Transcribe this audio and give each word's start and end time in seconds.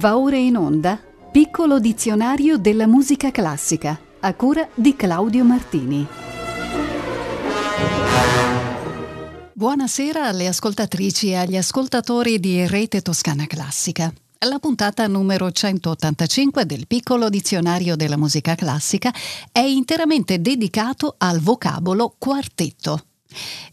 Va 0.00 0.16
ora 0.16 0.36
in 0.36 0.56
onda 0.56 0.98
Piccolo 1.30 1.78
dizionario 1.78 2.56
della 2.56 2.86
musica 2.86 3.30
classica 3.30 4.00
a 4.20 4.32
cura 4.32 4.66
di 4.74 4.96
Claudio 4.96 5.44
Martini. 5.44 6.06
Buonasera 9.52 10.26
alle 10.26 10.46
ascoltatrici 10.46 11.28
e 11.28 11.36
agli 11.36 11.58
ascoltatori 11.58 12.40
di 12.40 12.66
Rete 12.66 13.02
Toscana 13.02 13.44
Classica. 13.44 14.10
La 14.46 14.58
puntata 14.58 15.06
numero 15.06 15.50
185 15.50 16.64
del 16.64 16.86
piccolo 16.86 17.28
dizionario 17.28 17.94
della 17.94 18.16
musica 18.16 18.54
classica 18.54 19.12
è 19.52 19.60
interamente 19.60 20.40
dedicato 20.40 21.16
al 21.18 21.40
vocabolo 21.40 22.14
quartetto. 22.16 23.04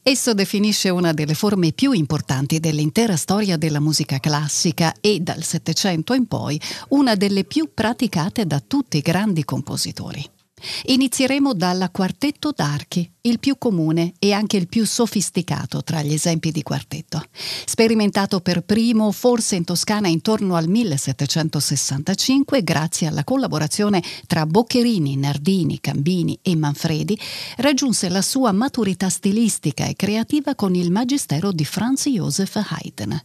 Esso 0.04 0.34
definisce 0.34 0.90
una 0.90 1.14
delle 1.14 1.34
forme 1.34 1.72
più 1.72 1.92
importanti 1.92 2.60
dell'intera 2.60 3.16
storia 3.16 3.58
della 3.58 3.80
musica 3.80 4.20
classica 4.20 4.94
e 5.02 5.20
dal 5.20 5.44
Settecento 5.44 6.14
in 6.14 6.28
poi 6.28 6.60
una 6.90 7.16
delle 7.16 7.44
più 7.44 7.72
praticate 7.74 8.46
da 8.46 8.62
tutti 8.66 8.98
i 8.98 9.02
grandi 9.02 9.44
compositori. 9.44 10.37
Inizieremo 10.86 11.54
dal 11.54 11.90
quartetto 11.92 12.52
d'archi, 12.56 13.08
il 13.22 13.40
più 13.40 13.60
comune 13.60 14.14
e 14.18 14.32
anche 14.32 14.58
il 14.58 14.68
più 14.68 14.88
sofisticato 14.88 15.84
tra 15.84 16.02
gli 16.02 16.14
esempi 16.14 16.52
di 16.52 16.64
quartetto. 16.64 17.24
Sperimentato 17.66 18.40
per 18.40 18.62
primo 18.62 19.12
forse 19.12 19.56
in 19.56 19.66
Toscana 19.66 20.08
intorno 20.08 20.56
al 20.56 20.68
1765 20.68 22.64
grazie 22.64 23.06
alla 23.06 23.24
collaborazione 23.24 24.02
tra 24.26 24.48
Boccherini, 24.48 25.16
Nardini, 25.16 25.80
Cambini 25.80 26.40
e 26.42 26.56
Manfredi, 26.56 27.20
raggiunse 27.58 28.10
la 28.10 28.24
sua 28.24 28.52
maturità 28.52 29.10
stilistica 29.10 29.86
e 29.86 29.96
creativa 29.96 30.56
con 30.56 30.74
il 30.74 30.90
magistero 30.90 31.52
di 31.52 31.66
Franz 31.66 32.08
Joseph 32.08 32.56
Haydn. 32.56 33.22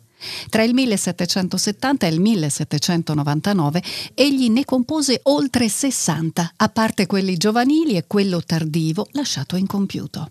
Tra 0.48 0.62
il 0.62 0.74
1770 0.74 2.06
e 2.06 2.10
il 2.10 2.20
1799 2.20 3.82
egli 4.14 4.48
ne 4.50 4.64
compose 4.64 5.20
oltre 5.24 5.68
60, 5.68 6.52
a 6.56 6.68
parte 6.68 7.06
quelli 7.06 7.36
giovanili 7.36 7.96
e 7.96 8.06
quello 8.06 8.42
tardivo 8.42 9.08
lasciato 9.12 9.56
incompiuto. 9.56 10.30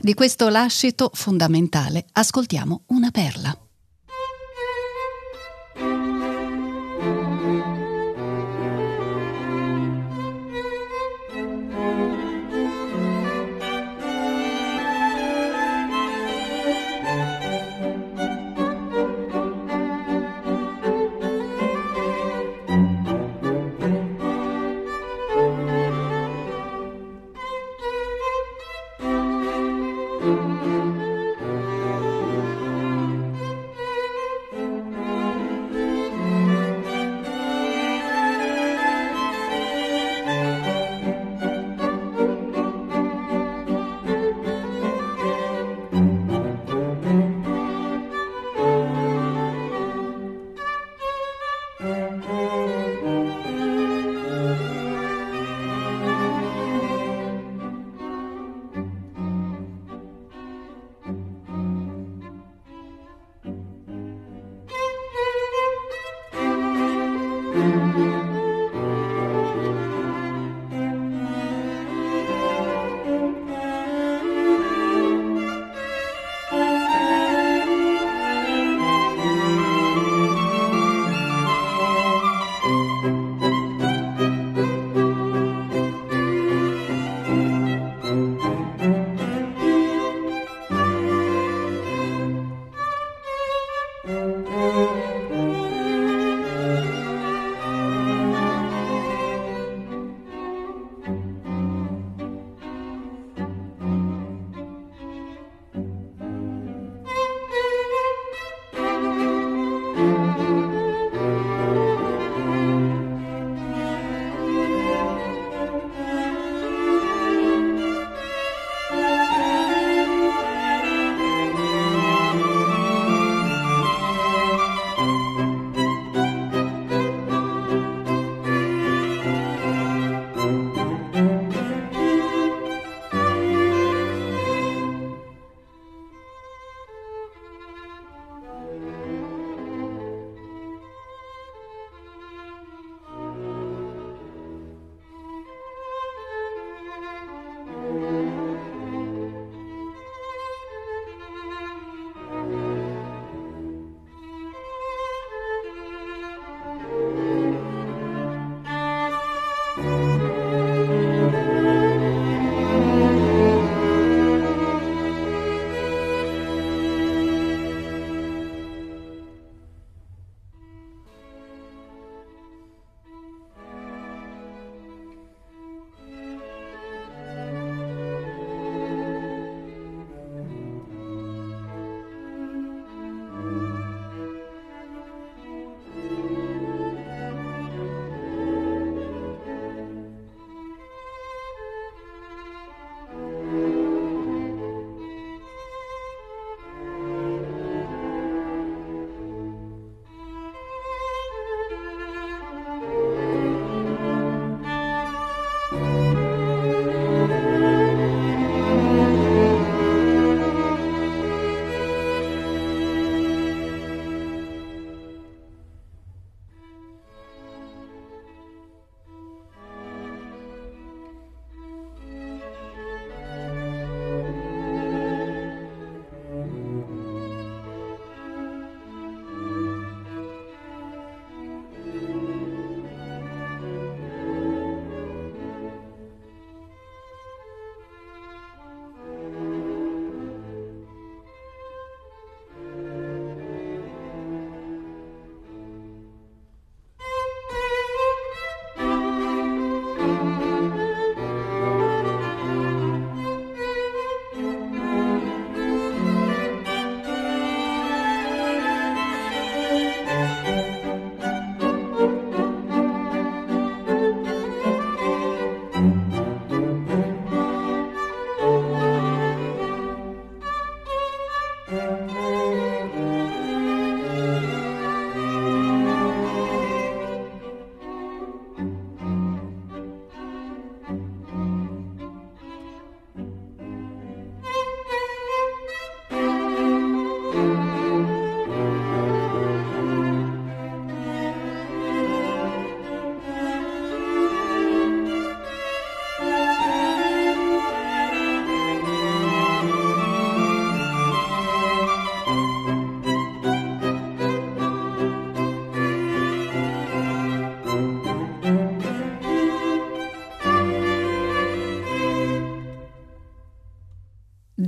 Di 0.00 0.14
questo 0.14 0.48
lascito 0.48 1.10
fondamentale 1.12 2.06
ascoltiamo 2.12 2.82
una 2.88 3.10
perla. 3.10 3.69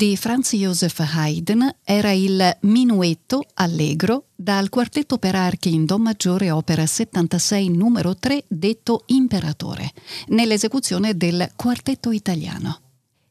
Di 0.03 0.17
Franz 0.17 0.55
Joseph 0.55 0.99
Haydn 0.99 1.77
era 1.85 2.11
il 2.11 2.57
Minuetto 2.63 3.45
Allegro 3.55 4.31
dal 4.35 4.69
quartetto 4.69 5.17
per 5.17 5.37
archi 5.37 5.73
in 5.73 5.85
Do 5.85 5.97
maggiore 5.97 6.51
opera 6.51 6.85
76 6.85 7.69
numero 7.69 8.17
3 8.17 8.47
detto 8.49 9.05
Imperatore, 9.07 9.93
nell'esecuzione 10.31 11.17
del 11.17 11.53
quartetto 11.55 12.11
italiano. 12.11 12.81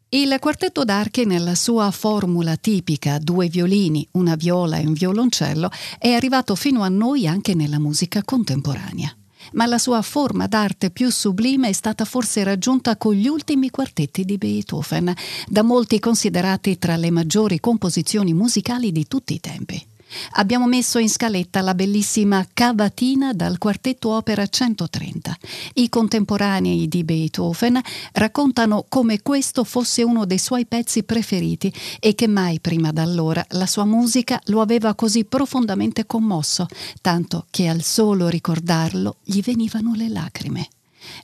Il 0.08 0.38
quartetto 0.40 0.86
d'archi 0.86 1.26
nella 1.26 1.56
sua 1.56 1.92
formula 1.92 2.56
tipica, 2.56 3.20
due 3.20 3.50
violini, 3.50 4.08
una 4.12 4.36
viola 4.36 4.78
e 4.78 4.86
un 4.86 4.94
violoncello, 4.94 5.70
è 6.00 6.14
arrivato 6.14 6.56
fino 6.56 6.84
a 6.84 6.88
noi 6.88 7.28
anche 7.28 7.54
nella 7.54 7.80
musica 7.80 8.24
contemporanea 8.24 9.14
ma 9.54 9.66
la 9.66 9.78
sua 9.78 10.02
forma 10.02 10.48
d'arte 10.48 10.90
più 10.90 11.10
sublime 11.10 11.70
è 11.70 11.74
stata 11.74 12.06
forse 12.06 12.44
raggiunta 12.44 12.98
con 12.98 13.14
gli 13.14 13.28
ultimi 13.28 13.70
quartetti 13.70 14.26
di 14.26 14.38
Beethoven, 14.38 15.14
da 15.48 15.64
molti 15.64 16.00
considerati 16.00 16.78
tra 16.78 16.96
le 16.96 17.12
maggiori 17.12 17.60
composizioni 17.60 18.34
musicali 18.34 18.92
di 18.92 19.08
tutti 19.08 19.34
i 19.34 19.40
tempi. 19.40 19.91
Abbiamo 20.34 20.68
messo 20.68 20.98
in 21.00 21.10
scaletta 21.10 21.62
la 21.62 21.76
bellissima 21.76 22.46
Cavatina 22.54 23.34
dal 23.34 23.58
quartetto 23.58 24.10
Opera 24.10 24.46
130. 24.46 25.38
I 25.76 25.90
contemporanei 25.90 26.88
di 26.88 27.04
Beethoven 27.04 27.80
raccontano 28.14 28.86
come 28.88 29.22
questo 29.22 29.64
fosse 29.64 30.04
uno 30.04 30.26
dei 30.26 30.38
suoi 30.38 30.66
pezzi 30.66 31.04
preferiti 31.04 31.74
e 32.00 32.16
che 32.16 32.28
mai 32.28 32.60
prima 32.60 32.92
d'allora 32.92 33.46
la 33.50 33.66
sua 33.66 33.86
musica 33.86 34.40
lo 34.46 34.62
aveva 34.62 34.96
così 34.96 35.26
profondamente 35.26 36.06
commosso, 36.06 36.68
tanto 37.02 37.46
che 37.50 37.68
al 37.68 37.82
solo 37.82 38.28
ricordarlo 38.28 39.18
gli 39.24 39.42
venivano 39.42 39.94
le 39.94 40.10
lacrime. 40.10 40.68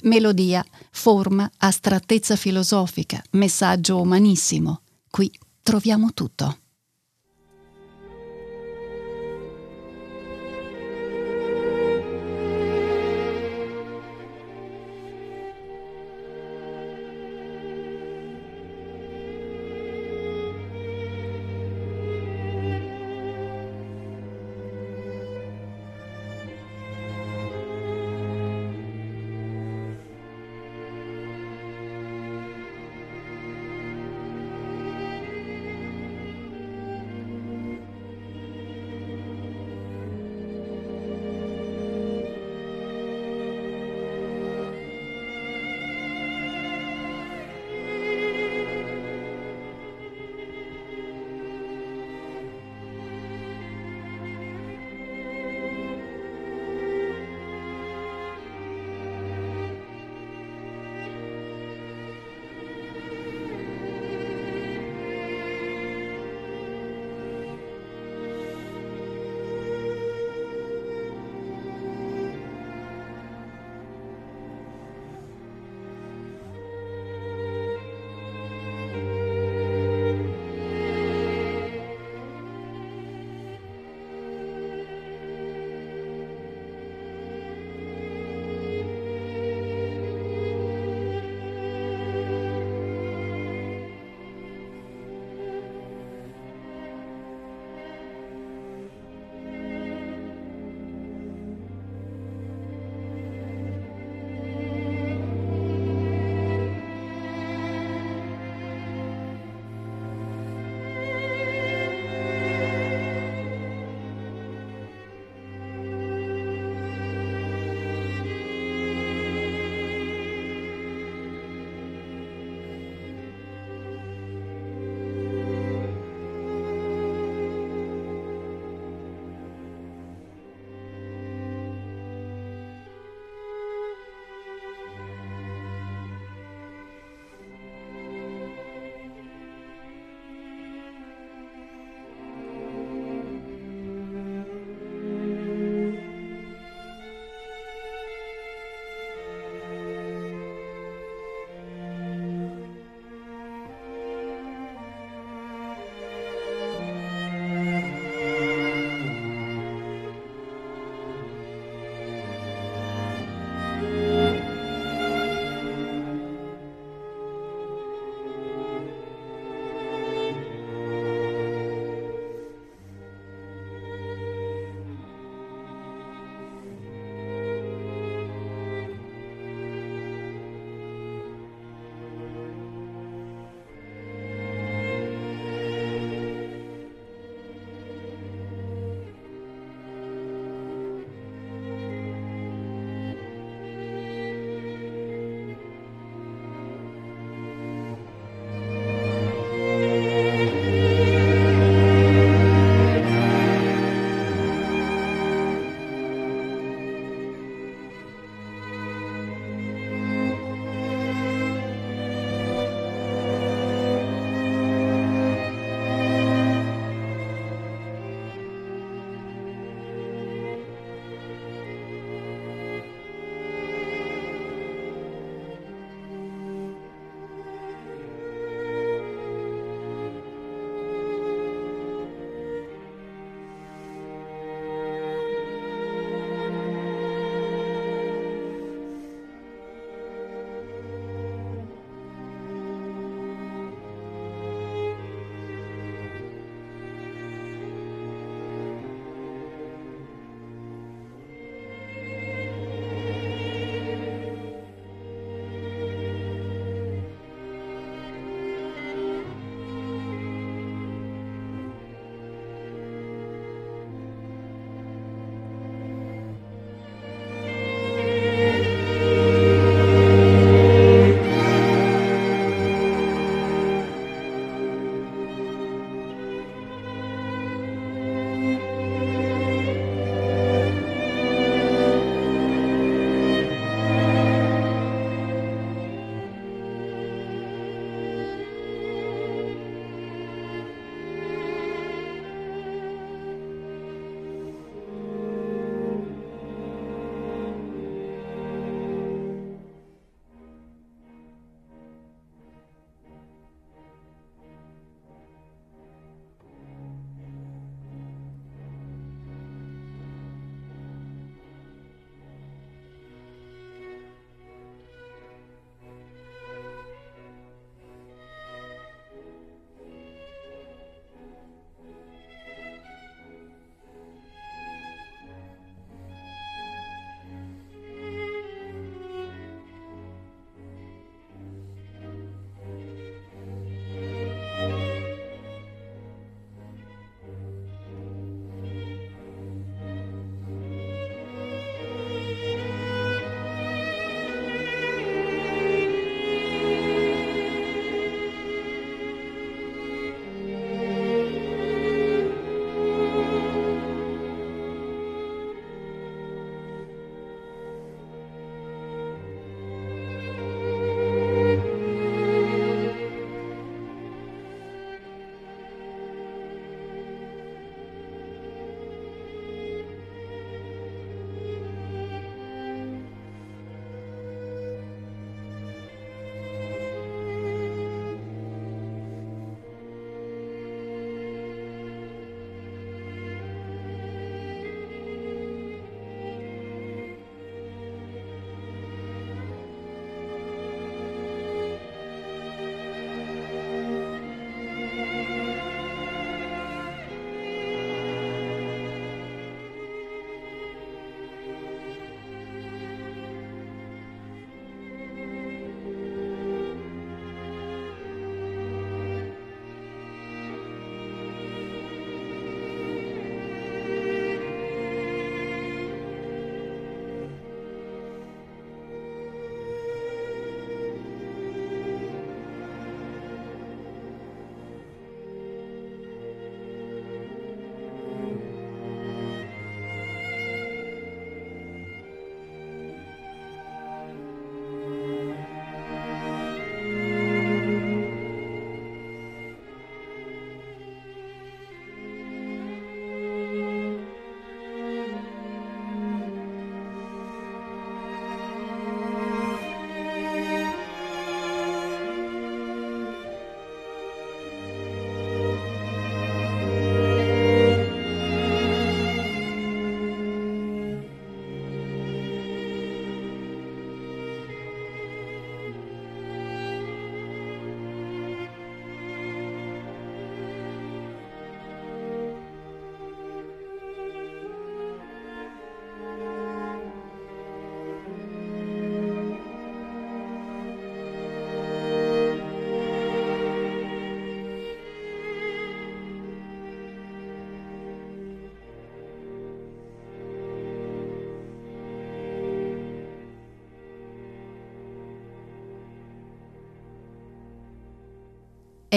Melodia, 0.01 0.66
forma, 0.92 1.50
astrattezza 1.57 2.36
filosofica, 2.36 3.22
messaggio 3.31 4.01
umanissimo. 4.01 4.81
Qui 5.10 5.31
troviamo 5.62 6.13
tutto. 6.13 6.57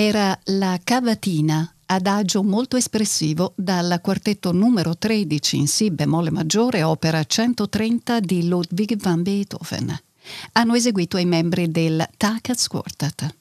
Era 0.03 0.39
la 0.45 0.81
cavatina 0.83 1.75
adagio 1.87 2.43
molto 2.43 2.79
espressivo 2.79 3.53
dal 3.55 4.01
quartetto 4.03 4.51
numero 4.51 4.97
13 4.97 5.59
in 5.59 5.69
Si 5.69 5.91
bemolle 5.91 6.31
maggiore, 6.31 6.83
opera 6.83 7.23
130 7.23 8.21
di 8.21 8.49
Ludwig 8.49 8.97
van 8.97 9.23
Beethoven. 9.23 9.95
Hanno 10.53 10.75
eseguito 10.75 11.19
i 11.19 11.27
membri 11.27 11.71
del 11.71 12.09
Takats 12.17 12.67
Quartet. 12.69 13.37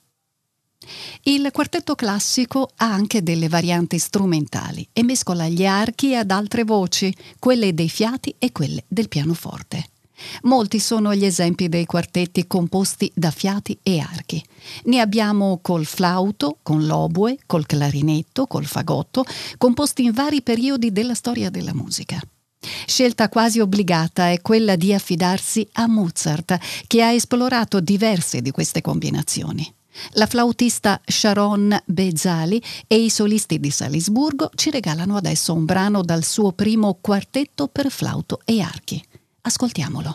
Il 1.23 1.49
quartetto 1.53 1.95
classico 1.95 2.71
ha 2.75 2.91
anche 2.91 3.23
delle 3.23 3.47
varianti 3.47 3.97
strumentali 3.97 4.85
e 4.91 5.03
mescola 5.03 5.47
gli 5.47 5.65
archi 5.65 6.13
ad 6.13 6.29
altre 6.29 6.65
voci, 6.65 7.15
quelle 7.39 7.73
dei 7.73 7.89
fiati 7.89 8.35
e 8.37 8.51
quelle 8.51 8.83
del 8.85 9.07
pianoforte. 9.07 9.85
Molti 10.43 10.79
sono 10.79 11.13
gli 11.13 11.25
esempi 11.25 11.69
dei 11.69 11.85
quartetti 11.85 12.47
composti 12.47 13.11
da 13.13 13.31
fiati 13.31 13.77
e 13.83 13.99
archi. 13.99 14.43
Ne 14.85 14.99
abbiamo 14.99 15.59
col 15.61 15.85
flauto, 15.85 16.57
con 16.61 16.85
l'oboe, 16.85 17.37
col 17.45 17.65
clarinetto, 17.65 18.47
col 18.47 18.65
fagotto, 18.65 19.25
composti 19.57 20.03
in 20.03 20.11
vari 20.11 20.41
periodi 20.41 20.91
della 20.91 21.13
storia 21.13 21.49
della 21.49 21.73
musica. 21.73 22.19
Scelta 22.85 23.29
quasi 23.29 23.59
obbligata 23.59 24.31
è 24.31 24.41
quella 24.41 24.75
di 24.75 24.93
affidarsi 24.93 25.67
a 25.73 25.87
Mozart, 25.87 26.57
che 26.87 27.01
ha 27.01 27.11
esplorato 27.11 27.79
diverse 27.79 28.41
di 28.41 28.51
queste 28.51 28.81
combinazioni. 28.81 29.73
La 30.13 30.27
flautista 30.27 31.01
Sharon 31.03 31.77
Bezzali 31.85 32.61
e 32.87 32.97
i 32.97 33.09
solisti 33.09 33.59
di 33.59 33.71
Salisburgo 33.71 34.49
ci 34.55 34.69
regalano 34.69 35.17
adesso 35.17 35.53
un 35.53 35.65
brano 35.65 36.01
dal 36.01 36.23
suo 36.23 36.51
primo 36.51 36.97
quartetto 37.01 37.67
per 37.67 37.89
flauto 37.89 38.39
e 38.45 38.61
archi. 38.61 39.03
Ascoltiamolo. 39.49 40.13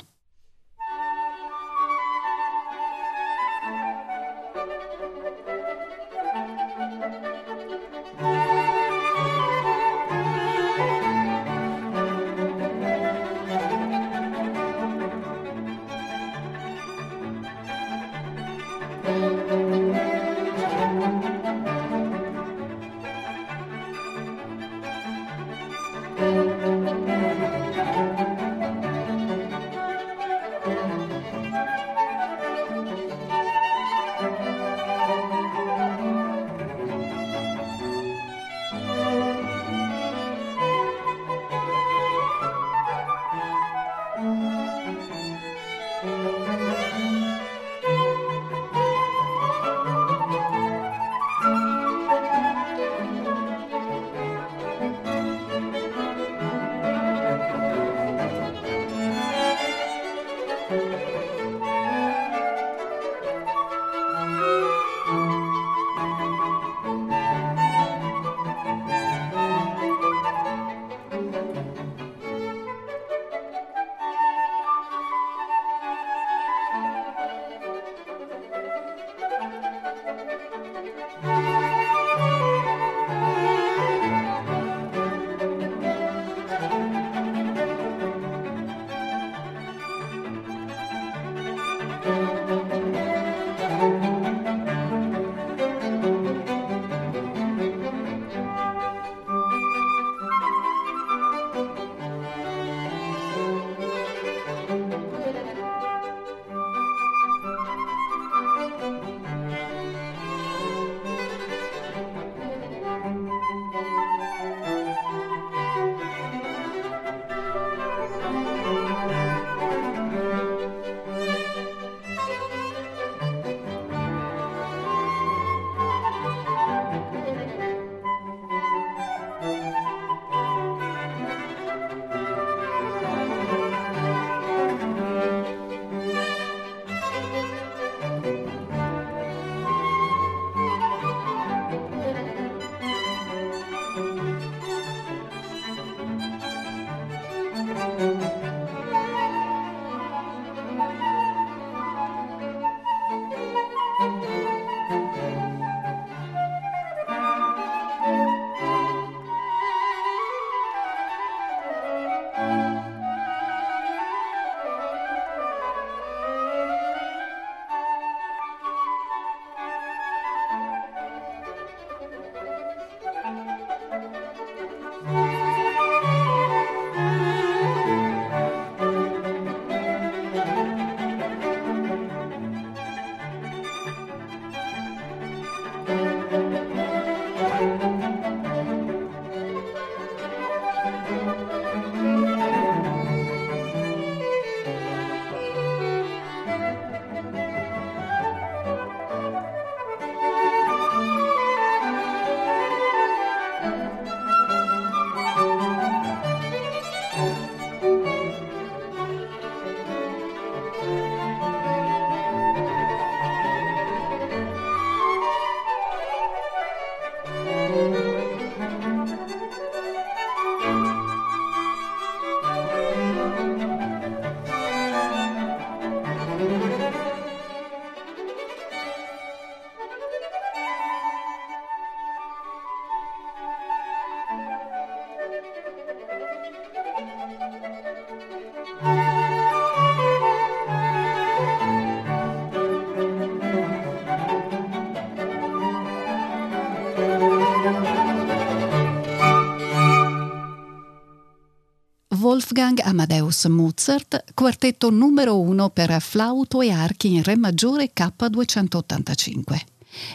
Wolfgang 252.45 252.79
Amadeus 252.81 253.47
Mozart, 253.47 254.23
quartetto 254.35 254.91
numero 254.91 255.41
1 255.41 255.71
per 255.71 255.99
flauto 256.03 256.61
e 256.61 256.71
archi 256.71 257.15
in 257.15 257.23
Re 257.23 257.37
maggiore 257.37 257.93
K285. 257.97 259.61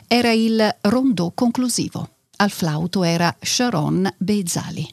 Era 0.06 0.32
il 0.32 0.78
rondò 0.82 1.32
conclusivo. 1.34 2.08
Al 2.36 2.52
flauto 2.52 3.04
era 3.04 3.36
Sharon 3.42 4.14
Bezali. 4.16 4.88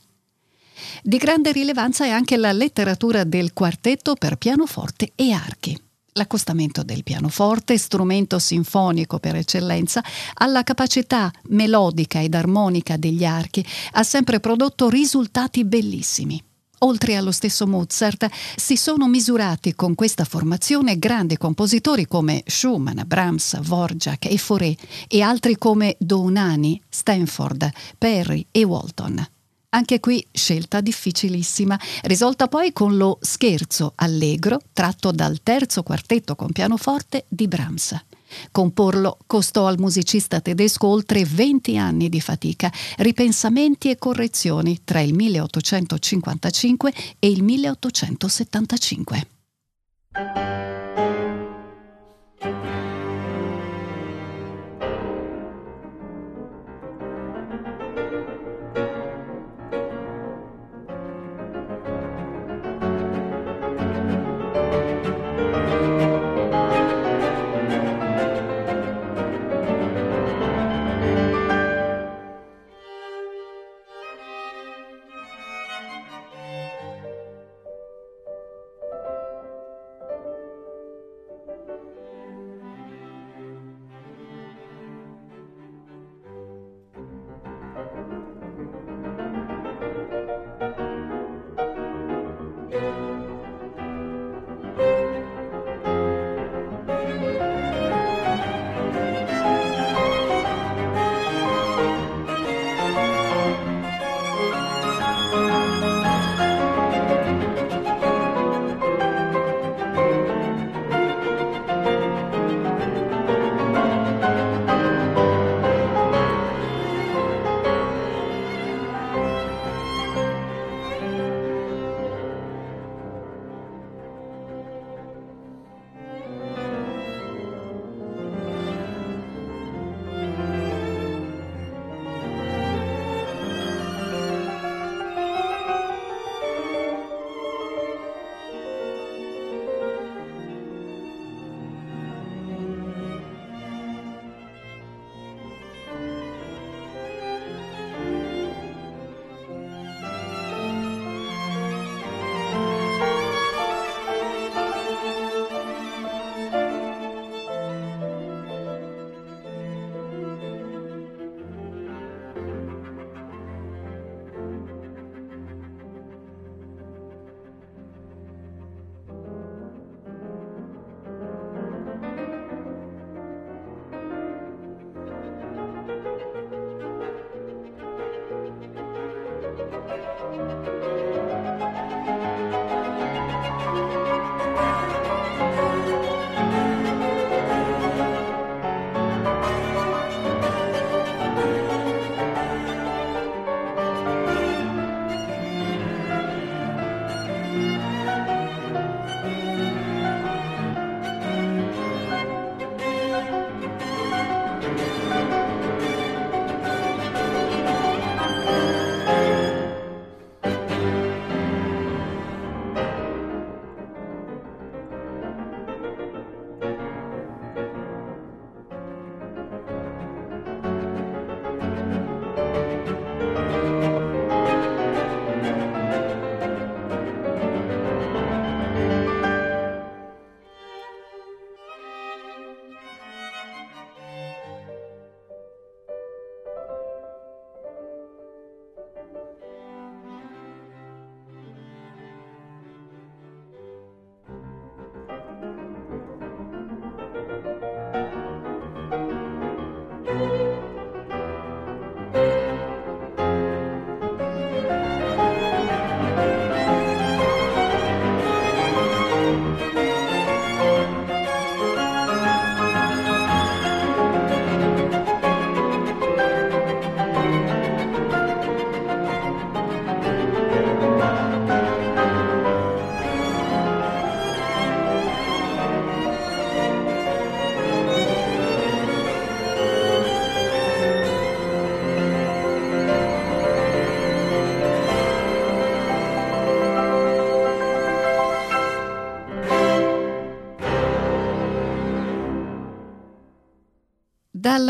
Di 1.03 1.19
grande 1.19 1.53
rilevanza 1.53 2.07
è 2.07 2.09
anche 2.09 2.39
la 2.39 2.53
letteratura 2.53 3.23
del 3.25 3.53
quartetto 3.53 4.15
per 4.15 4.37
pianoforte 4.37 5.13
e 5.15 5.33
archi. 5.33 5.79
L'accostamento 6.13 6.83
del 6.85 7.03
pianoforte, 7.03 7.77
strumento 7.77 8.39
sinfonico 8.39 9.19
per 9.19 9.37
eccellenza, 9.37 10.03
alla 10.33 10.63
capacità 10.63 11.31
melodica 11.49 12.19
ed 12.23 12.35
armonica 12.35 12.97
degli 12.97 13.27
archi, 13.27 13.63
ha 13.93 14.03
sempre 14.03 14.41
prodotto 14.41 14.89
risultati 14.89 15.67
bellissimi. 15.67 16.43
Oltre 16.81 17.17
allo 17.17 17.33
stesso 17.33 17.67
Mozart, 17.67 18.29
si 18.57 18.77
sono 18.77 19.09
misurati 19.09 19.75
con 19.75 19.95
questa 19.95 20.25
formazione 20.25 20.99
grandi 20.99 21.37
compositori 21.37 22.07
come 22.07 22.43
Schumann, 22.47 23.01
Brahms, 23.07 23.61
Vorjak 23.63 24.27
e 24.27 24.37
Fauré 24.37 24.77
e 25.09 25.23
altri 25.23 25.57
come 25.57 25.97
Dounani, 25.99 26.81
Stanford, 26.89 27.71
Perry 27.97 28.47
e 28.51 28.65
Walton. 28.65 29.27
Anche 29.71 30.01
qui 30.01 30.27
scelta 30.33 30.81
difficilissima, 30.81 31.79
risolta 32.03 32.49
poi 32.49 32.73
con 32.73 32.97
lo 32.97 33.19
scherzo 33.21 33.93
allegro 33.97 34.59
tratto 34.73 35.11
dal 35.13 35.41
terzo 35.43 35.83
quartetto 35.83 36.35
con 36.35 36.53
pianoforte 36.53 37.25
di 37.29 37.49
Brahms. 37.49 37.95
Comporlo 38.51 39.19
costò 39.27 39.67
al 39.67 39.79
musicista 39.79 40.41
tedesco 40.41 40.87
oltre 40.87 41.25
20 41.25 41.77
anni 41.79 42.09
di 42.09 42.21
fatica, 42.21 42.73
ripensamenti 42.99 43.91
e 43.91 43.97
correzioni 43.97 44.81
tra 44.85 45.01
il 45.01 45.15
1855 45.15 46.93
e 47.19 47.29
il 47.29 47.43
1875. 47.43 49.27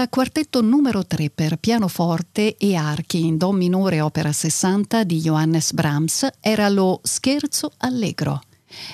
Dal 0.07 0.15
quartetto 0.15 0.61
numero 0.61 1.05
3 1.05 1.31
per 1.31 1.57
pianoforte 1.57 2.57
e 2.57 2.77
archi 2.77 3.27
in 3.27 3.37
Do 3.37 3.51
minore 3.51 4.01
opera 4.01 4.31
60 4.31 5.03
di 5.03 5.19
Johannes 5.19 5.73
Brahms 5.73 6.29
era 6.39 6.69
lo 6.69 7.01
Scherzo 7.03 7.73
allegro. 7.79 8.41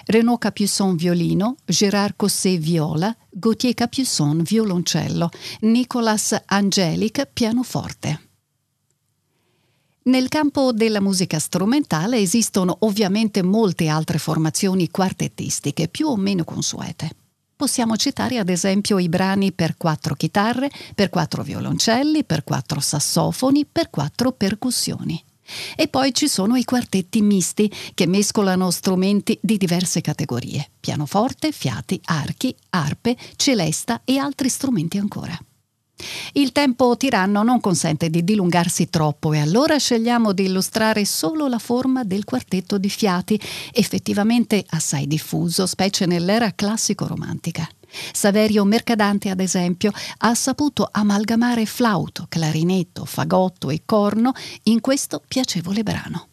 Renaud 0.06 0.38
Capuçon 0.38 0.96
violino, 0.96 1.56
Gérard 1.66 2.14
Cosset 2.16 2.58
viola, 2.58 3.14
Gauthier 3.28 3.74
Capuçon 3.74 4.42
violoncello, 4.42 5.28
Nicolas 5.60 6.34
Angelic 6.46 7.28
pianoforte. 7.30 8.28
Nel 10.04 10.28
campo 10.28 10.72
della 10.72 11.02
musica 11.02 11.38
strumentale 11.38 12.20
esistono 12.20 12.74
ovviamente 12.80 13.42
molte 13.42 13.86
altre 13.88 14.16
formazioni 14.16 14.90
quartettistiche 14.90 15.88
più 15.88 16.06
o 16.06 16.16
meno 16.16 16.44
consuete. 16.44 17.16
Possiamo 17.62 17.96
citare 17.96 18.38
ad 18.38 18.48
esempio 18.48 18.98
i 18.98 19.08
brani 19.08 19.52
per 19.52 19.76
quattro 19.76 20.16
chitarre, 20.16 20.68
per 20.96 21.10
quattro 21.10 21.44
violoncelli, 21.44 22.24
per 22.24 22.42
quattro 22.42 22.80
sassofoni, 22.80 23.64
per 23.70 23.88
quattro 23.88 24.32
percussioni. 24.32 25.22
E 25.76 25.86
poi 25.86 26.12
ci 26.12 26.26
sono 26.26 26.56
i 26.56 26.64
quartetti 26.64 27.22
misti 27.22 27.72
che 27.94 28.08
mescolano 28.08 28.68
strumenti 28.72 29.38
di 29.40 29.58
diverse 29.58 30.00
categorie, 30.00 30.70
pianoforte, 30.80 31.52
fiati, 31.52 32.00
archi, 32.06 32.52
arpe, 32.70 33.16
celesta 33.36 34.00
e 34.02 34.18
altri 34.18 34.48
strumenti 34.48 34.98
ancora. 34.98 35.38
Il 36.32 36.52
tempo 36.52 36.96
tiranno 36.96 37.42
non 37.42 37.60
consente 37.60 38.10
di 38.10 38.24
dilungarsi 38.24 38.88
troppo 38.88 39.32
e 39.32 39.40
allora 39.40 39.76
scegliamo 39.76 40.32
di 40.32 40.44
illustrare 40.44 41.04
solo 41.04 41.46
la 41.48 41.58
forma 41.58 42.04
del 42.04 42.24
quartetto 42.24 42.78
di 42.78 42.88
fiati, 42.88 43.40
effettivamente 43.72 44.64
assai 44.70 45.06
diffuso, 45.06 45.66
specie 45.66 46.06
nell'era 46.06 46.52
classico-romantica. 46.54 47.68
Saverio 48.12 48.64
Mercadante, 48.64 49.28
ad 49.28 49.40
esempio, 49.40 49.92
ha 50.18 50.34
saputo 50.34 50.88
amalgamare 50.90 51.66
flauto, 51.66 52.26
clarinetto, 52.28 53.04
fagotto 53.04 53.70
e 53.70 53.82
corno 53.84 54.32
in 54.64 54.80
questo 54.80 55.22
piacevole 55.26 55.82
brano. 55.82 56.28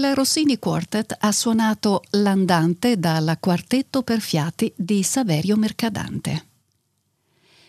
Il 0.00 0.14
Rossini 0.14 0.58
Quartet 0.58 1.14
ha 1.20 1.30
suonato 1.30 2.02
L'Andante 2.12 2.98
dal 2.98 3.36
quartetto 3.38 4.00
per 4.00 4.20
fiati 4.20 4.72
di 4.74 5.02
Saverio 5.02 5.56
Mercadante. 5.58 6.46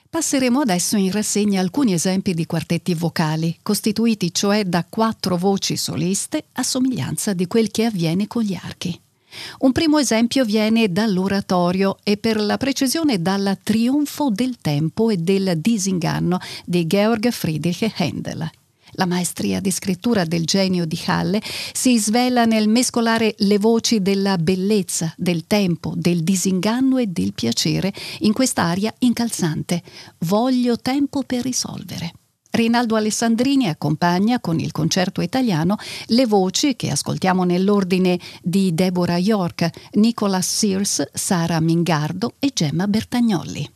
Passeremo 0.10 0.62
adesso 0.62 0.96
in 0.96 1.12
rassegna 1.12 1.60
alcuni 1.60 1.91
esempi 1.91 2.34
di 2.34 2.46
quartetti 2.46 2.94
vocali, 2.94 3.58
costituiti 3.62 4.34
cioè 4.34 4.63
da 4.63 4.86
quattro 4.88 5.36
voci 5.36 5.76
soliste 5.76 6.46
a 6.54 6.63
somiglianza 6.63 7.34
di 7.34 7.48
quel 7.48 7.70
che 7.70 7.84
avviene 7.84 8.28
con 8.28 8.44
gli 8.44 8.58
archi. 8.63 8.98
Un 9.60 9.74
primo 9.74 9.98
esempio 9.98 10.46
viene 10.46 10.89
dall'oratorio 10.89 11.98
e 12.02 12.15
per 12.15 12.39
la 12.39 12.56
precisione 12.56 13.22
dal 13.22 13.58
Trionfo 13.62 14.30
del 14.30 14.56
tempo 14.62 15.10
e 15.10 15.17
del 15.17 15.58
disinganno 15.58 16.39
di 16.63 16.88
Georg 16.88 17.30
Friedrich 17.30 17.91
Händel. 18.00 18.50
La 19.02 19.08
maestria 19.08 19.60
di 19.60 19.72
scrittura 19.72 20.26
del 20.26 20.46
genio 20.46 20.86
di 20.86 21.00
Halle 21.08 21.42
si 21.74 21.98
svela 21.98 22.46
nel 22.46 22.68
mescolare 22.68 23.34
le 23.40 23.58
voci 23.58 24.00
della 24.00 24.38
bellezza, 24.38 25.12
del 25.18 25.48
tempo, 25.48 25.94
del 25.96 26.22
disinganno 26.22 27.00
e 27.00 27.08
del 27.08 27.34
piacere 27.34 27.92
in 28.20 28.32
quest'aria 28.32 28.94
incalzante. 29.00 29.82
Voglio 30.20 30.78
tempo 30.78 31.24
per 31.24 31.42
risolvere. 31.42 32.14
Rinaldo 32.52 32.96
Alessandrini 32.96 33.70
accompagna 33.70 34.40
con 34.40 34.60
il 34.60 34.72
concerto 34.72 35.22
italiano 35.22 35.78
le 36.08 36.28
voci 36.28 36.76
che 36.76 36.92
ascoltiamo 36.92 37.44
nell'ordine 37.44 38.20
di 38.44 38.76
Deborah 38.76 39.18
York, 39.18 39.68
Nicolas 39.94 40.48
Sears, 40.48 41.10
Sara 41.12 41.60
Mingardo 41.60 42.36
e 42.38 42.52
Gemma 42.54 42.86
Bertagnolli. 42.88 43.68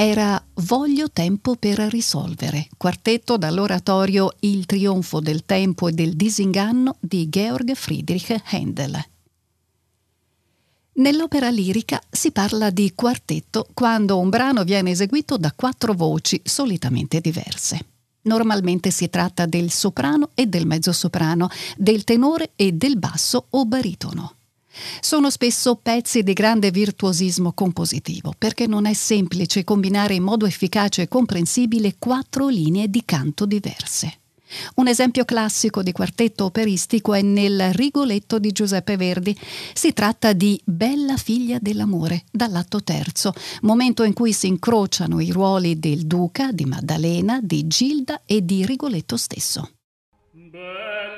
Era 0.00 0.40
Voglio 0.54 1.10
tempo 1.10 1.56
per 1.56 1.78
risolvere, 1.78 2.68
quartetto 2.76 3.36
dall'oratorio 3.36 4.30
Il 4.40 4.64
trionfo 4.64 5.18
del 5.18 5.44
tempo 5.44 5.88
e 5.88 5.92
del 5.92 6.14
disinganno 6.14 6.98
di 7.00 7.28
Georg 7.28 7.74
Friedrich 7.74 8.40
Händel. 8.48 8.96
Nell'opera 10.92 11.50
lirica 11.50 12.00
si 12.08 12.30
parla 12.30 12.70
di 12.70 12.92
quartetto 12.94 13.66
quando 13.74 14.20
un 14.20 14.28
brano 14.28 14.62
viene 14.62 14.90
eseguito 14.90 15.36
da 15.36 15.50
quattro 15.50 15.92
voci 15.94 16.40
solitamente 16.44 17.20
diverse. 17.20 17.86
Normalmente 18.22 18.92
si 18.92 19.10
tratta 19.10 19.46
del 19.46 19.72
soprano 19.72 20.30
e 20.34 20.46
del 20.46 20.66
mezzosoprano, 20.66 21.48
del 21.76 22.04
tenore 22.04 22.52
e 22.54 22.70
del 22.70 22.98
basso 22.98 23.46
o 23.50 23.64
baritono. 23.64 24.37
Sono 25.00 25.30
spesso 25.30 25.76
pezzi 25.76 26.22
di 26.22 26.32
grande 26.32 26.70
virtuosismo 26.70 27.52
compositivo, 27.52 28.32
perché 28.36 28.66
non 28.66 28.86
è 28.86 28.92
semplice 28.92 29.64
combinare 29.64 30.14
in 30.14 30.22
modo 30.22 30.46
efficace 30.46 31.02
e 31.02 31.08
comprensibile 31.08 31.96
quattro 31.98 32.48
linee 32.48 32.88
di 32.88 33.02
canto 33.04 33.46
diverse. 33.46 34.20
Un 34.76 34.88
esempio 34.88 35.24
classico 35.24 35.82
di 35.82 35.92
quartetto 35.92 36.44
operistico 36.44 37.12
è 37.12 37.20
nel 37.20 37.72
Rigoletto 37.74 38.38
di 38.38 38.50
Giuseppe 38.50 38.96
Verdi. 38.96 39.36
Si 39.74 39.92
tratta 39.92 40.32
di 40.32 40.58
Bella 40.64 41.16
figlia 41.16 41.58
dell'amore, 41.60 42.24
dall'atto 42.30 42.82
terzo, 42.82 43.32
momento 43.62 44.04
in 44.04 44.14
cui 44.14 44.32
si 44.32 44.46
incrociano 44.46 45.20
i 45.20 45.30
ruoli 45.30 45.78
del 45.78 46.06
Duca, 46.06 46.50
di 46.52 46.64
Maddalena, 46.64 47.40
di 47.42 47.66
Gilda 47.66 48.22
e 48.24 48.42
di 48.44 48.64
Rigoletto 48.64 49.18
stesso. 49.18 49.70
Bella 50.32 51.17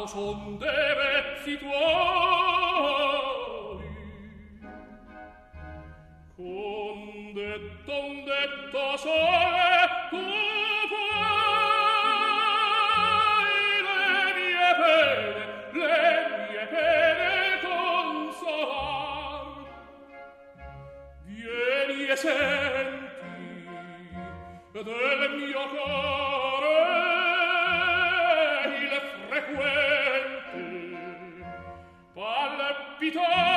stato 0.00 0.06
son 0.06 0.58
de 0.58 0.66
vezzi 0.66 1.58
tuoi? 1.58 1.78
Con 6.36 7.32
detto 7.34 7.92
un 7.92 8.24
detto 8.24 8.96
sole 8.96 9.88
tu 10.10 10.22
puoi 10.90 11.20
le 13.86 14.04
mie 14.36 14.70
pene 14.80 15.44
le 15.72 16.02
mie 16.48 16.64
pene 16.72 17.32
consolar. 17.62 19.44
Vieni 21.24 22.00
e 22.06 22.16
senti 22.16 23.28
del 24.72 25.30
mio 25.36 25.62
cuore 25.68 26.49
il 29.50 29.56
frequente 33.12 33.49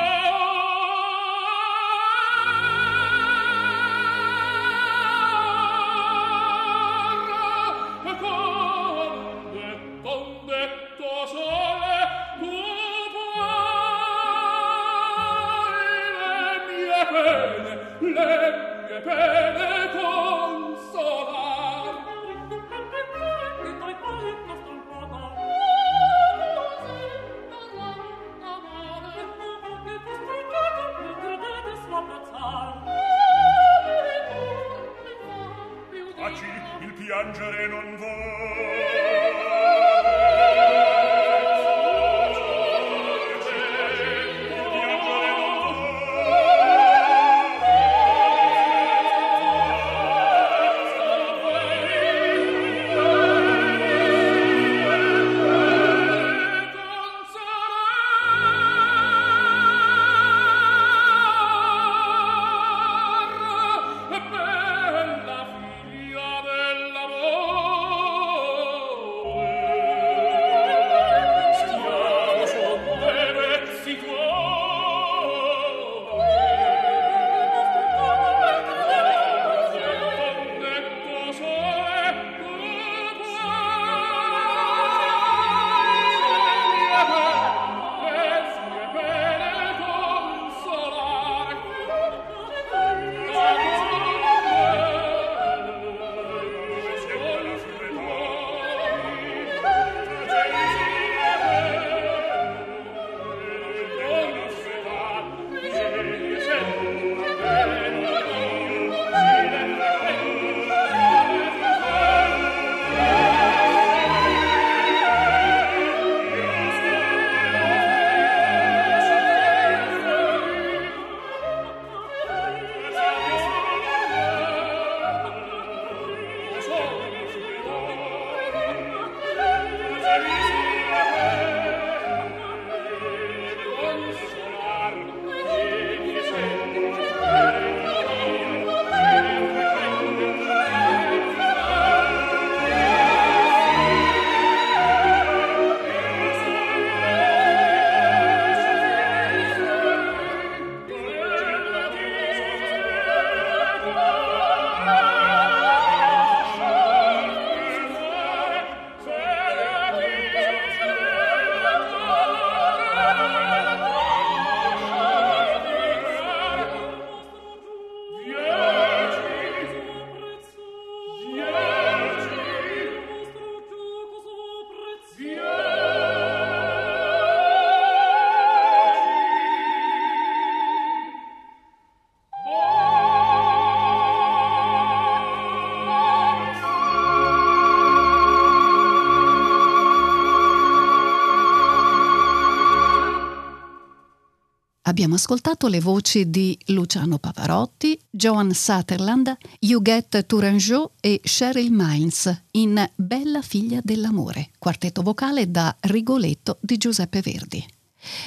Abbiamo 194.94 195.16
ascoltato 195.16 195.66
le 195.66 195.80
voci 195.80 196.30
di 196.30 196.56
Luciano 196.66 197.18
Pavarotti, 197.18 197.98
Joan 198.08 198.52
Sutherland, 198.54 199.36
Huguette 199.58 200.24
Tourangeau 200.24 200.92
e 201.00 201.20
Cheryl 201.20 201.72
Mines 201.72 202.44
in 202.52 202.88
Bella 202.94 203.42
figlia 203.42 203.80
dell'amore, 203.82 204.50
quartetto 204.56 205.02
vocale 205.02 205.50
da 205.50 205.74
Rigoletto 205.80 206.58
di 206.60 206.76
Giuseppe 206.76 207.22
Verdi. 207.22 207.66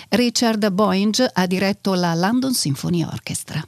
Richard 0.10 0.70
Boinge 0.72 1.32
ha 1.32 1.48
diretto 1.48 1.94
la 1.94 2.14
London 2.16 2.54
Symphony 2.54 3.02
Orchestra. 3.02 3.66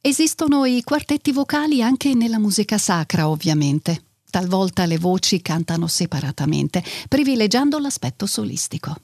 Esistono 0.00 0.64
i 0.64 0.80
quartetti 0.84 1.32
vocali 1.32 1.82
anche 1.82 2.14
nella 2.14 2.38
musica 2.38 2.78
sacra, 2.78 3.28
ovviamente. 3.28 4.04
Talvolta 4.30 4.86
le 4.86 4.96
voci 4.96 5.42
cantano 5.42 5.88
separatamente, 5.88 6.84
privilegiando 7.08 7.80
l'aspetto 7.80 8.26
solistico. 8.26 8.94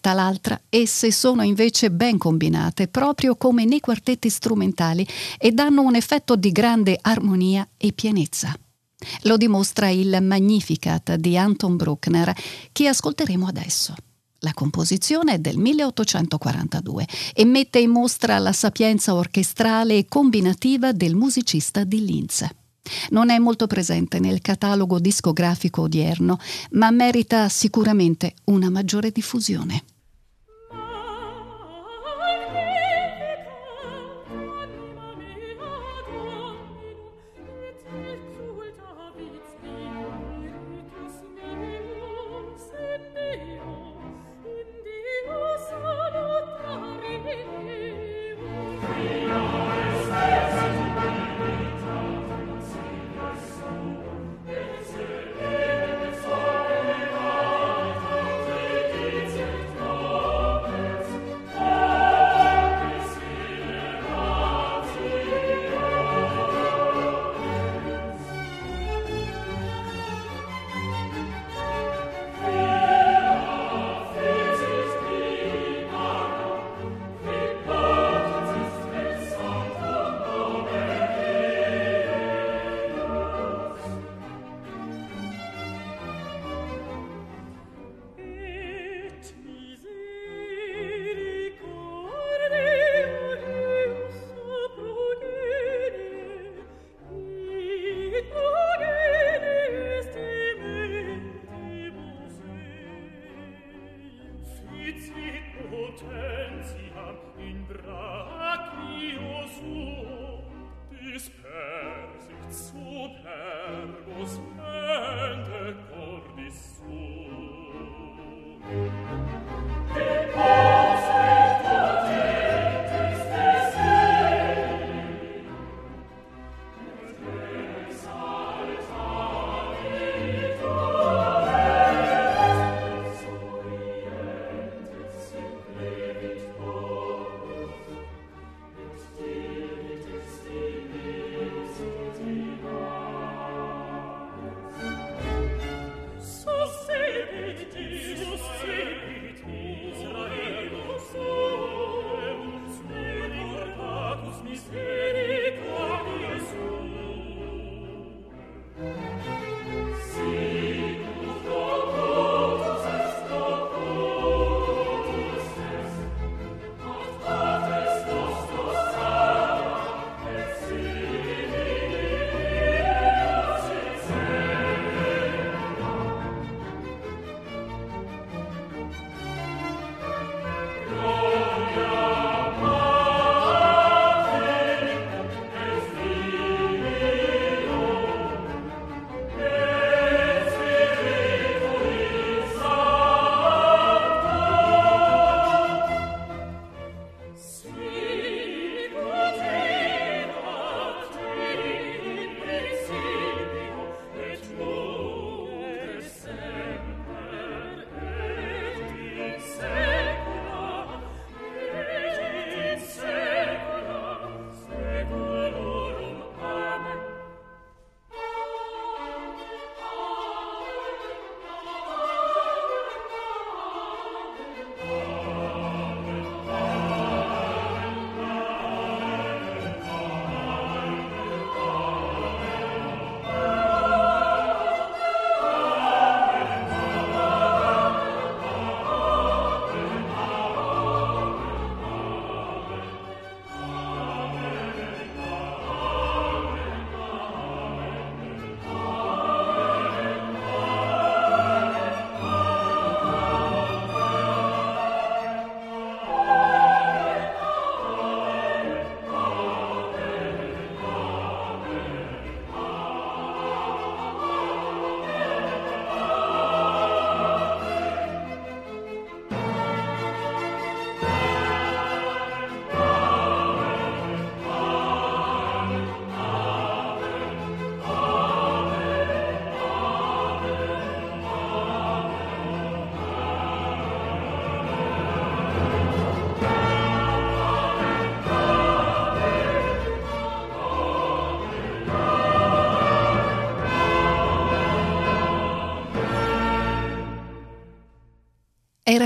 Tal'altra, 0.00 0.58
esse 0.70 1.12
sono 1.12 1.42
invece 1.42 1.90
ben 1.90 2.16
combinate, 2.16 2.88
proprio 2.88 3.36
come 3.36 3.66
nei 3.66 3.80
quartetti 3.80 4.30
strumentali, 4.30 5.06
e 5.38 5.52
danno 5.52 5.82
un 5.82 5.94
effetto 5.94 6.36
di 6.36 6.50
grande 6.52 6.98
armonia 7.00 7.68
e 7.76 7.92
pienezza. 7.92 8.58
Lo 9.22 9.36
dimostra 9.36 9.90
il 9.90 10.18
Magnificat 10.22 11.14
di 11.16 11.36
Anton 11.36 11.76
Bruckner, 11.76 12.34
che 12.72 12.86
ascolteremo 12.88 13.46
adesso. 13.46 13.94
La 14.42 14.54
composizione 14.54 15.34
è 15.34 15.38
del 15.38 15.58
1842 15.58 17.06
e 17.34 17.44
mette 17.44 17.78
in 17.78 17.90
mostra 17.90 18.38
la 18.38 18.52
sapienza 18.52 19.14
orchestrale 19.14 19.98
e 19.98 20.06
combinativa 20.06 20.92
del 20.92 21.14
musicista 21.14 21.84
di 21.84 22.04
Linz. 22.04 22.46
Non 23.10 23.30
è 23.30 23.38
molto 23.38 23.66
presente 23.66 24.18
nel 24.18 24.40
catalogo 24.40 24.98
discografico 24.98 25.82
odierno, 25.82 26.38
ma 26.72 26.90
merita 26.90 27.48
sicuramente 27.48 28.34
una 28.44 28.70
maggiore 28.70 29.10
diffusione. 29.10 29.82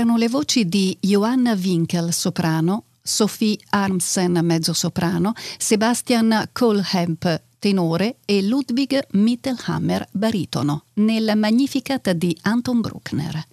Erano 0.05 0.19
le 0.19 0.29
voci 0.29 0.69
di 0.69 0.95
Johanna 1.01 1.53
Winkel, 1.53 2.13
soprano, 2.13 2.83
Sophie 3.01 3.57
Armsen, 3.69 4.39
mezzosoprano, 4.43 5.33
Sebastian 5.57 6.49
Kohlhemp, 6.51 7.41
tenore, 7.57 8.17
e 8.25 8.43
Ludwig 8.43 9.07
Mittelhammer, 9.13 10.07
baritono, 10.11 10.83
nel 10.95 11.33
Magnificat 11.35 12.11
di 12.11 12.37
Anton 12.43 12.81
Bruckner. 12.81 13.47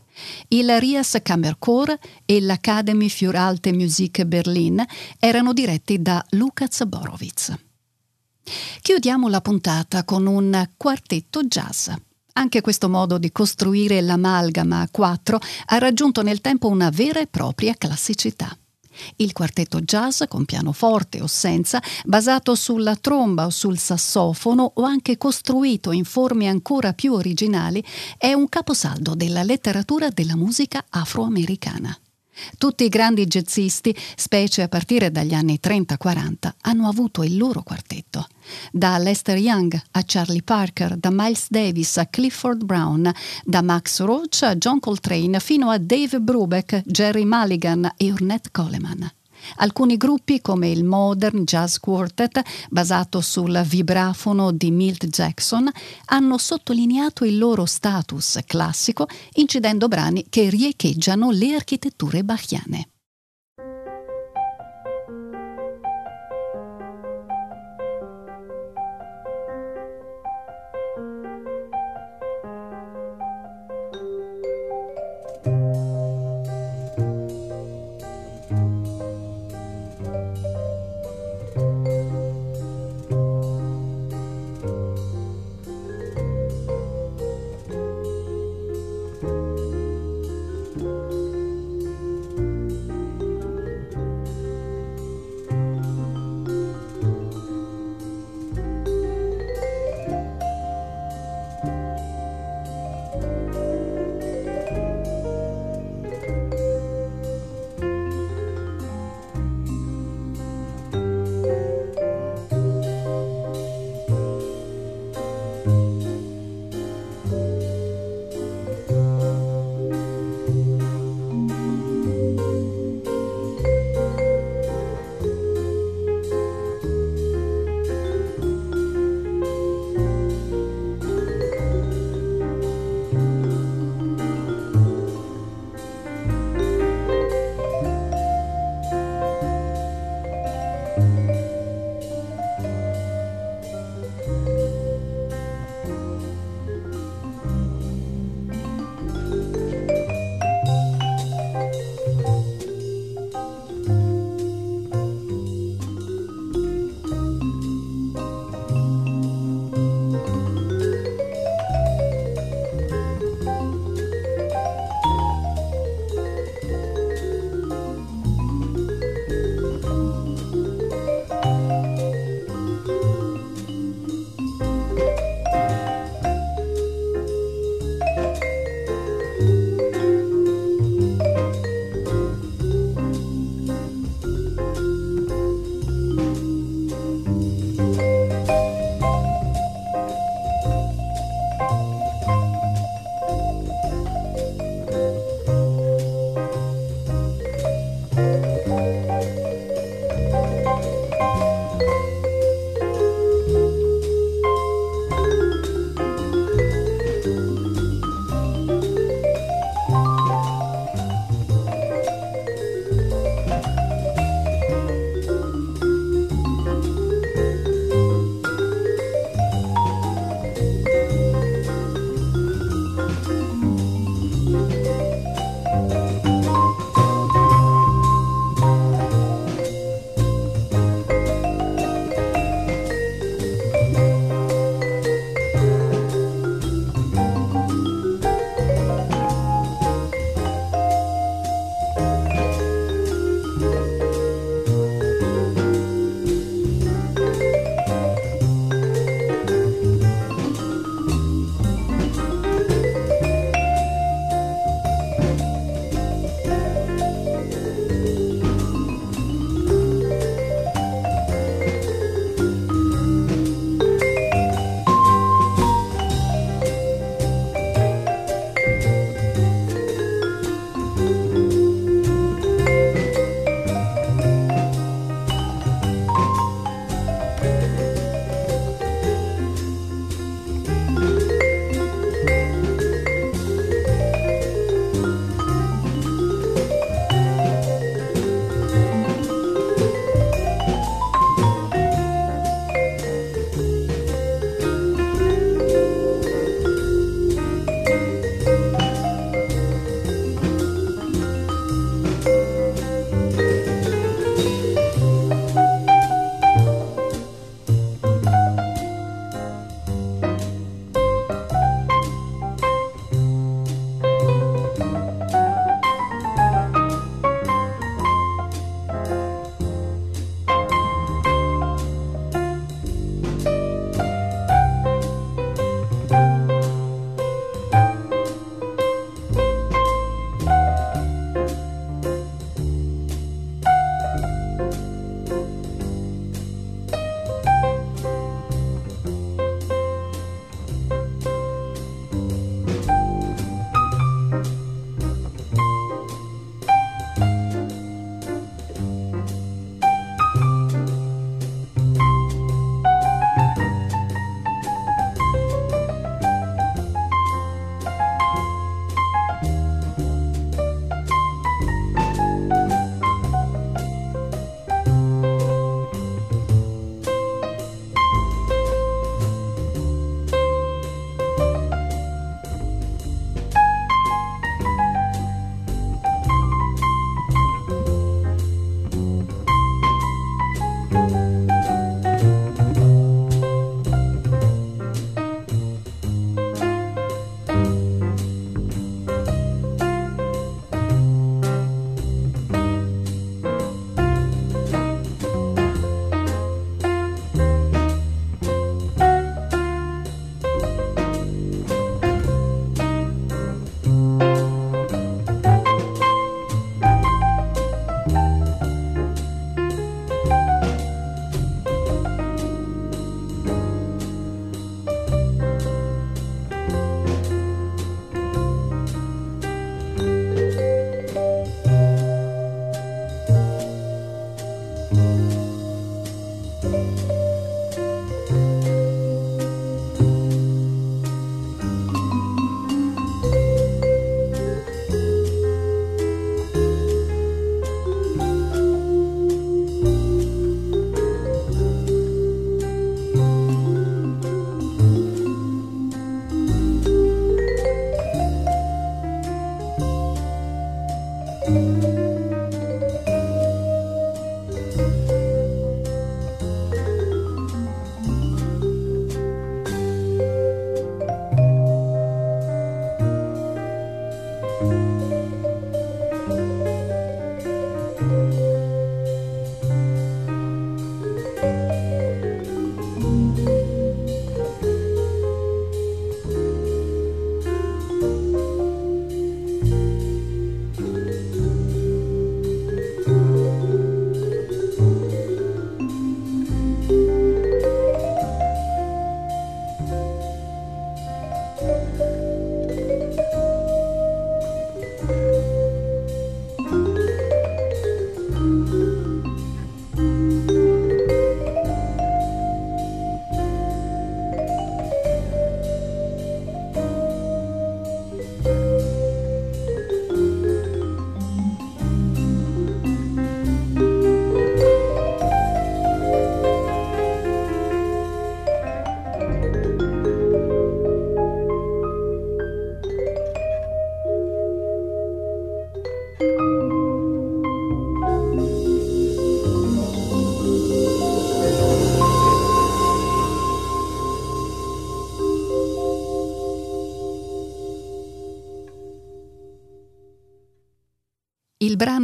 Il 0.49 0.79
Rias 0.79 1.17
Kammerchor 1.23 1.99
e 2.27 2.41
l'Academy 2.43 3.09
für 3.09 3.35
Alte 3.35 3.73
Musik 3.73 4.23
Berlin 4.25 4.85
erano 5.19 5.55
diretti 5.55 6.03
da 6.03 6.23
Luka 6.33 6.67
Zaborowitz. 6.69 7.55
Chiudiamo 8.83 9.29
la 9.29 9.41
puntata 9.41 10.05
con 10.05 10.27
un 10.27 10.69
quartetto 10.77 11.45
jazz. 11.45 11.89
Anche 12.35 12.61
questo 12.61 12.89
modo 12.89 13.19
di 13.19 13.31
costruire 13.31 14.01
l'amalgama 14.01 14.81
a 14.81 14.89
quattro 14.91 15.39
ha 15.67 15.79
raggiunto 15.79 16.23
nel 16.23 16.41
tempo 16.41 16.69
una 16.69 16.91
vera 16.91 17.21
e 17.21 17.27
propria 17.27 17.75
classicità. 17.77 18.57
Il 19.17 19.33
quartetto 19.33 19.81
jazz 19.81 20.23
con 20.29 20.45
pianoforte 20.45 21.21
o 21.21 21.27
senza, 21.27 21.83
basato 22.05 22.55
sulla 22.55 22.97
tromba 22.97 23.47
o 23.47 23.51
sul 23.51 23.79
sassofono 23.79 24.71
o 24.75 24.83
anche 24.83 25.17
costruito 25.17 25.93
in 25.93 26.05
forme 26.05 26.49
ancora 26.49 26.93
più 26.93 27.13
originali, 27.15 27.83
è 28.19 28.33
un 28.33 28.49
caposaldo 28.49 29.15
della 29.15 29.43
letteratura 29.43 30.11
della 30.11 30.37
musica 30.37 30.85
afroamericana. 30.89 31.97
Tutti 32.59 32.85
i 32.85 32.89
grandi 32.89 33.27
jazzisti, 33.27 33.95
specie 34.17 34.63
a 34.63 34.69
partire 34.69 35.11
dagli 35.11 35.35
anni 35.35 35.59
30-40, 35.63 36.51
hanno 36.63 36.89
avuto 36.89 37.23
il 37.23 37.37
loro 37.37 37.63
quartetto. 37.63 38.27
Da 38.71 38.99
Lester 38.99 39.39
Young 39.39 39.81
a 39.93 40.03
Charlie 40.05 40.43
Parker, 40.43 40.97
da 40.97 41.11
Miles 41.11 41.47
Davis 41.49 41.97
a 41.99 42.07
Clifford 42.07 42.65
Brown, 42.65 43.13
da 43.45 43.63
Max 43.63 44.01
Roach 44.01 44.43
a 44.43 44.57
John 44.57 44.81
Coltrane 44.81 45.41
fino 45.41 45.71
a 45.71 45.79
Dave 45.79 46.21
Brubeck, 46.21 46.83
Jerry 46.85 47.25
Mulligan 47.25 47.93
e 47.97 48.13
Ornette 48.13 48.51
Coleman. 48.51 49.11
Alcuni 49.57 49.97
gruppi, 49.97 50.41
come 50.41 50.69
il 50.71 50.85
Modern 50.85 51.45
Jazz 51.45 51.77
Quartet, 51.77 52.43
basato 52.71 53.21
sul 53.21 53.63
vibrafono 53.67 54.53
di 54.53 54.71
Milt 54.71 55.07
Jackson, 55.07 55.71
hanno 56.07 56.39
sottolineato 56.39 57.25
il 57.25 57.39
loro 57.39 57.65
status 57.67 58.41
classico 58.47 59.07
incidendo 59.35 59.89
brani 59.89 60.27
che 60.29 60.49
riecheggiano 60.49 61.31
le 61.31 61.55
architetture 61.55 62.25
bachiane. 62.25 62.87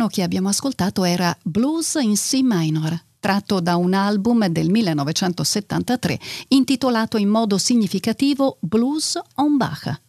Che 0.09 0.23
abbiamo 0.23 0.49
ascoltato 0.49 1.05
era 1.05 1.37
Blues 1.43 1.95
in 2.01 2.15
C 2.15 2.41
minor, 2.43 3.01
tratto 3.21 3.61
da 3.61 3.77
un 3.77 3.95
album 3.95 4.47
del 4.49 4.71
1973 4.71 6.19
intitolato 6.49 7.17
in 7.17 7.29
modo 7.29 7.59
significativo 7.59 8.59
Blues 8.61 9.19
on 9.37 9.57
Bach. 9.57 10.01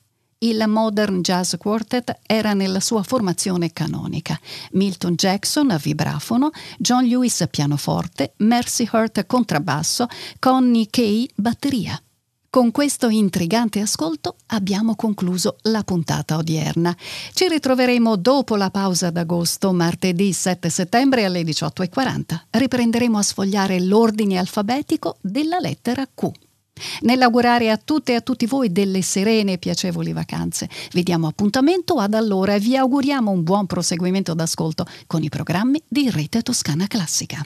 Il 0.41 0.63
Modern 0.67 1.21
Jazz 1.21 1.55
Quartet 1.57 2.19
era 2.25 2.53
nella 2.53 2.79
sua 2.79 3.03
formazione 3.03 3.73
canonica. 3.73 4.39
Milton 4.71 5.15
Jackson 5.15 5.69
a 5.69 5.77
vibrafono, 5.77 6.51
John 6.77 7.03
Lewis 7.03 7.45
pianoforte, 7.51 8.33
Mercy 8.37 8.87
Hurt 8.89 9.25
contrabbasso, 9.25 10.07
Connie 10.39 10.87
Kay 10.89 11.29
batteria. 11.35 12.01
Con 12.51 12.71
questo 12.71 13.09
intrigante 13.09 13.79
ascolto 13.79 14.37
abbiamo 14.47 14.95
concluso 14.95 15.57
la 15.63 15.83
puntata 15.83 16.35
odierna. 16.35 16.97
Ci 17.31 17.47
ritroveremo 17.47 18.15
dopo 18.15 18.55
la 18.55 18.71
pausa 18.71 19.11
d'agosto, 19.11 19.71
martedì 19.71 20.33
7 20.33 20.67
settembre 20.67 21.25
alle 21.25 21.43
18.40. 21.43 22.39
Riprenderemo 22.49 23.19
a 23.19 23.21
sfogliare 23.21 23.79
l'ordine 23.79 24.39
alfabetico 24.39 25.17
della 25.21 25.59
lettera 25.59 26.07
Q. 26.11 26.31
Nell'augurare 27.01 27.69
a 27.69 27.77
tutte 27.77 28.13
e 28.13 28.15
a 28.15 28.21
tutti 28.21 28.47
voi 28.47 28.71
delle 28.71 29.03
serene 29.03 29.53
e 29.53 29.57
piacevoli 29.59 30.11
vacanze, 30.11 30.67
vi 30.93 31.03
diamo 31.03 31.27
appuntamento 31.27 31.99
ad 31.99 32.15
allora 32.15 32.55
e 32.55 32.59
vi 32.59 32.75
auguriamo 32.75 33.29
un 33.29 33.43
buon 33.43 33.67
proseguimento 33.67 34.33
d'ascolto 34.33 34.87
con 35.05 35.21
i 35.21 35.29
programmi 35.29 35.83
di 35.87 36.09
Rete 36.09 36.41
Toscana 36.41 36.87
Classica. 36.87 37.45